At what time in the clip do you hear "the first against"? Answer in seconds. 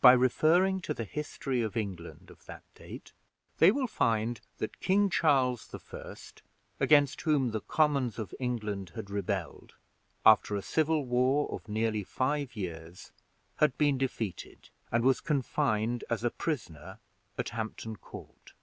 5.66-7.22